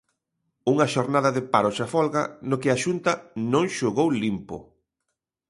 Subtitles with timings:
[0.71, 3.11] Unha xornada de paros e folga no que a Xunta
[3.53, 4.57] non xogou limpo.